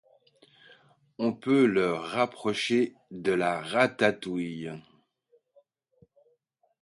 On 1.19 1.31
peut 1.31 1.67
le 1.67 1.93
rapprocher 1.93 2.95
de 3.11 3.33
la 3.33 3.61
ratatouille. 3.61 4.71